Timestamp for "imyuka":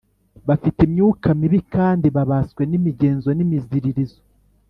0.87-1.27